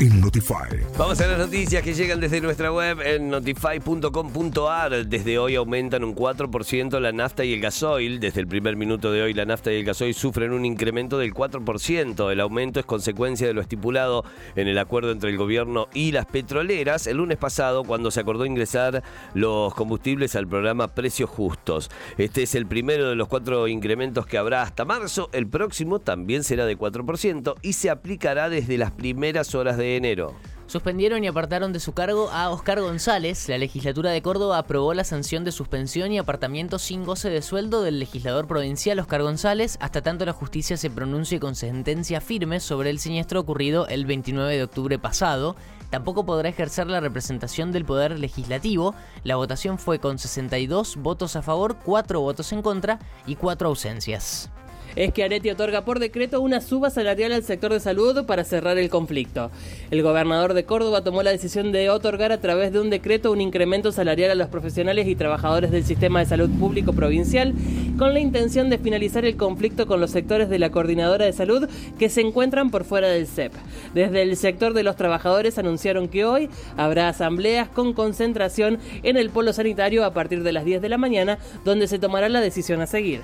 en 0.00 0.20
Notify. 0.20 0.80
Vamos 0.98 1.20
a 1.20 1.26
las 1.26 1.38
noticias 1.38 1.82
que 1.82 1.94
llegan 1.94 2.20
desde 2.20 2.40
nuestra 2.40 2.72
web 2.72 3.00
en 3.00 3.30
notify.com.ar. 3.30 5.06
Desde 5.06 5.38
hoy 5.38 5.54
aumentan 5.54 6.04
un 6.04 6.14
4% 6.14 7.00
la 7.00 7.12
nafta 7.12 7.44
y 7.44 7.54
el 7.54 7.60
gasoil. 7.60 8.18
Desde 8.20 8.40
el 8.40 8.46
primer 8.46 8.76
minuto 8.76 9.12
de 9.12 9.22
hoy 9.22 9.34
la 9.34 9.44
nafta 9.44 9.72
y 9.72 9.76
el 9.76 9.84
gasoil 9.84 10.14
sufren 10.14 10.52
un 10.52 10.64
incremento 10.64 11.18
del 11.18 11.32
4%. 11.32 12.30
El 12.32 12.40
aumento 12.40 12.80
es 12.80 12.86
consecuencia 12.86 13.46
de 13.46 13.54
lo 13.54 13.60
estipulado 13.60 14.24
en 14.56 14.68
el 14.68 14.78
acuerdo 14.78 15.10
entre 15.12 15.30
el 15.30 15.36
gobierno 15.36 15.88
y 15.94 16.12
las 16.12 16.26
petroleras 16.26 17.06
el 17.06 17.18
lunes 17.18 17.38
pasado 17.38 17.84
cuando 17.84 18.10
se 18.10 18.20
acordó 18.20 18.44
ingresar 18.44 19.02
los 19.34 19.74
combustibles 19.74 20.36
al 20.36 20.48
programa 20.48 20.88
Precios 20.88 21.30
Justos. 21.30 21.90
Este 22.18 22.42
es 22.42 22.54
el 22.54 22.66
primero 22.66 23.08
de 23.08 23.14
los 23.14 23.28
cuatro 23.28 23.68
incrementos 23.68 24.26
que 24.26 24.38
habrá 24.38 24.62
hasta 24.62 24.84
marzo. 24.84 25.30
El 25.32 25.46
próximo 25.46 25.98
también 25.98 26.44
será 26.44 26.66
de 26.66 26.76
4% 26.76 27.54
y 27.62 27.72
se 27.74 27.90
aplicará 27.90 28.48
desde 28.48 28.78
las 28.78 28.90
primeras 28.90 29.54
horas 29.54 29.71
de 29.76 29.96
enero. 29.96 30.34
Suspendieron 30.72 31.22
y 31.22 31.26
apartaron 31.26 31.74
de 31.74 31.80
su 31.80 31.92
cargo 31.92 32.30
a 32.30 32.48
Oscar 32.48 32.80
González. 32.80 33.46
La 33.50 33.58
legislatura 33.58 34.10
de 34.10 34.22
Córdoba 34.22 34.56
aprobó 34.56 34.94
la 34.94 35.04
sanción 35.04 35.44
de 35.44 35.52
suspensión 35.52 36.12
y 36.12 36.18
apartamiento 36.18 36.78
sin 36.78 37.04
goce 37.04 37.28
de 37.28 37.42
sueldo 37.42 37.82
del 37.82 37.98
legislador 37.98 38.46
provincial 38.46 38.98
Oscar 38.98 39.20
González 39.20 39.76
hasta 39.82 40.00
tanto 40.00 40.24
la 40.24 40.32
justicia 40.32 40.78
se 40.78 40.88
pronuncie 40.88 41.40
con 41.40 41.56
sentencia 41.56 42.22
firme 42.22 42.58
sobre 42.58 42.88
el 42.88 43.00
siniestro 43.00 43.40
ocurrido 43.40 43.86
el 43.88 44.06
29 44.06 44.56
de 44.56 44.62
octubre 44.62 44.98
pasado. 44.98 45.56
Tampoco 45.90 46.24
podrá 46.24 46.48
ejercer 46.48 46.86
la 46.86 47.00
representación 47.00 47.70
del 47.70 47.84
Poder 47.84 48.18
Legislativo. 48.18 48.94
La 49.24 49.36
votación 49.36 49.78
fue 49.78 49.98
con 49.98 50.18
62 50.18 50.96
votos 50.96 51.36
a 51.36 51.42
favor, 51.42 51.76
4 51.84 52.18
votos 52.18 52.50
en 52.50 52.62
contra 52.62 52.98
y 53.26 53.36
4 53.36 53.68
ausencias 53.68 54.50
es 54.96 55.12
que 55.12 55.24
Areti 55.24 55.50
otorga 55.50 55.84
por 55.84 55.98
decreto 55.98 56.40
una 56.40 56.60
suba 56.60 56.90
salarial 56.90 57.32
al 57.32 57.42
sector 57.42 57.72
de 57.72 57.80
salud 57.80 58.24
para 58.24 58.44
cerrar 58.44 58.78
el 58.78 58.90
conflicto. 58.90 59.50
El 59.90 60.02
gobernador 60.02 60.54
de 60.54 60.64
Córdoba 60.64 61.02
tomó 61.02 61.22
la 61.22 61.30
decisión 61.30 61.72
de 61.72 61.90
otorgar 61.90 62.32
a 62.32 62.40
través 62.40 62.72
de 62.72 62.80
un 62.80 62.90
decreto 62.90 63.32
un 63.32 63.40
incremento 63.40 63.92
salarial 63.92 64.30
a 64.30 64.34
los 64.34 64.48
profesionales 64.48 65.06
y 65.06 65.16
trabajadores 65.16 65.70
del 65.70 65.84
sistema 65.84 66.20
de 66.20 66.26
salud 66.26 66.50
público 66.58 66.92
provincial 66.92 67.54
con 67.98 68.14
la 68.14 68.20
intención 68.20 68.70
de 68.70 68.78
finalizar 68.78 69.24
el 69.24 69.36
conflicto 69.36 69.86
con 69.86 70.00
los 70.00 70.10
sectores 70.10 70.48
de 70.48 70.58
la 70.58 70.70
coordinadora 70.70 71.24
de 71.24 71.32
salud 71.32 71.68
que 71.98 72.08
se 72.08 72.20
encuentran 72.20 72.70
por 72.70 72.84
fuera 72.84 73.08
del 73.08 73.26
CEP. 73.26 73.52
Desde 73.94 74.22
el 74.22 74.36
sector 74.36 74.74
de 74.74 74.82
los 74.82 74.96
trabajadores 74.96 75.58
anunciaron 75.58 76.08
que 76.08 76.24
hoy 76.24 76.48
habrá 76.76 77.08
asambleas 77.08 77.68
con 77.68 77.92
concentración 77.92 78.78
en 79.02 79.16
el 79.16 79.30
polo 79.30 79.52
sanitario 79.52 80.04
a 80.04 80.12
partir 80.12 80.42
de 80.42 80.52
las 80.52 80.64
10 80.64 80.82
de 80.82 80.88
la 80.88 80.98
mañana 80.98 81.38
donde 81.64 81.86
se 81.86 81.98
tomará 81.98 82.28
la 82.28 82.40
decisión 82.40 82.80
a 82.80 82.86
seguir. 82.86 83.20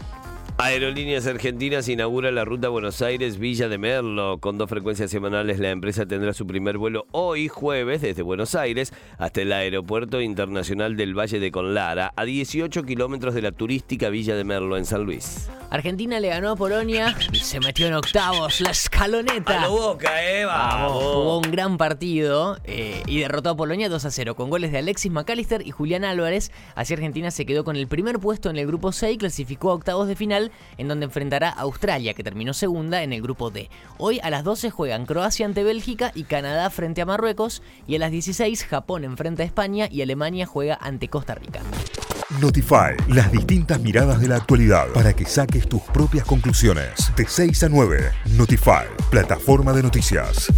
Aerolíneas 0.61 1.25
Argentinas 1.29 1.89
inaugura 1.89 2.33
la 2.33 2.45
ruta 2.45 2.69
Buenos 2.69 3.01
Aires-Villa 3.01 3.69
de 3.69 3.79
Merlo. 3.79 4.39
Con 4.39 4.59
dos 4.59 4.69
frecuencias 4.69 5.09
semanales, 5.09 5.61
la 5.61 5.71
empresa 5.71 6.05
tendrá 6.05 6.33
su 6.33 6.49
primer 6.49 6.79
vuelo 6.79 7.07
hoy, 7.13 7.47
jueves, 7.47 8.03
desde 8.03 8.23
Buenos 8.23 8.57
Aires 8.57 8.93
hasta 9.19 9.43
el 9.43 9.53
Aeropuerto 9.53 10.21
Internacional 10.21 10.97
del 10.97 11.17
Valle 11.17 11.39
de 11.39 11.53
Conlara, 11.53 12.13
a 12.17 12.25
18 12.25 12.83
kilómetros 12.83 13.35
de 13.35 13.43
la 13.43 13.53
turística 13.53 14.09
Villa 14.09 14.35
de 14.35 14.43
Merlo 14.43 14.77
en 14.77 14.85
San 14.85 15.05
Luis. 15.05 15.49
Argentina 15.71 16.19
le 16.19 16.29
ganó 16.29 16.51
a 16.51 16.57
Polonia 16.57 17.15
y 17.31 17.39
se 17.41 17.61
metió 17.61 17.87
en 17.87 17.95
octavos, 17.95 18.61
la 18.61 18.71
escaloneta. 18.71 19.65
A 19.65 19.69
boca, 19.69 20.25
eh, 20.25 20.45
vamos. 20.45 20.93
Jugó 20.93 21.39
un 21.39 21.51
gran 21.53 21.77
partido 21.77 22.57
eh, 22.65 23.03
y 23.07 23.21
derrotó 23.21 23.51
a 23.51 23.57
Polonia 23.57 23.89
2 23.89 24.05
a 24.07 24.11
0 24.11 24.35
con 24.35 24.51
goles 24.51 24.73
de 24.73 24.79
Alexis 24.79 25.13
McAllister 25.13 25.65
y 25.67 25.71
Julián 25.71 26.05
Álvarez. 26.05 26.51
Así 26.75 26.95
Argentina 26.95 27.31
se 27.31 27.45
quedó 27.45 27.65
con 27.65 27.77
el 27.77 27.87
primer 27.87 28.19
puesto 28.19 28.49
en 28.51 28.57
el 28.57 28.67
grupo 28.67 28.93
6 28.93 29.15
y 29.15 29.19
clasificó 29.19 29.71
a 29.71 29.75
octavos 29.75 30.09
de 30.09 30.17
final 30.17 30.48
en 30.77 30.89
donde 30.89 31.07
enfrentará 31.07 31.51
a 31.51 31.61
Australia, 31.61 32.15
que 32.15 32.25
terminó 32.25 32.55
segunda 32.55 33.03
en 33.03 33.13
el 33.13 33.23
grupo 33.23 33.51
D. 33.51 33.71
Hoy 33.99 34.21
a 34.23 34.31
las 34.31 34.45
12 34.45 34.71
juegan 34.71 35.07
Croacia 35.07 35.47
ante 35.47 35.65
Bélgica 35.65 36.13
y 36.15 36.25
Canadá 36.25 36.71
frente 36.71 37.03
a 37.03 37.07
Marruecos 37.07 37.63
y 37.87 37.97
a 37.97 37.99
las 37.99 38.11
16 38.11 38.65
Japón 38.65 39.05
enfrenta 39.05 39.43
a 39.43 39.47
España 39.47 39.89
y 39.91 40.03
Alemania 40.03 40.47
juega 40.47 40.79
ante 40.81 41.09
Costa 41.09 41.35
Rica. 41.35 41.61
Notify, 42.41 42.95
las 43.09 43.33
distintas 43.33 43.81
miradas 43.81 44.21
de 44.21 44.29
la 44.29 44.37
actualidad 44.37 44.89
para 44.93 45.15
que 45.15 45.25
saques 45.25 45.67
tus 45.67 45.81
propias 45.83 46.27
conclusiones. 46.27 47.11
De 47.17 47.27
6 47.27 47.63
a 47.63 47.69
9, 47.71 48.11
Notify, 48.37 48.85
plataforma 49.11 49.73
de 49.73 49.83
noticias. 49.83 50.53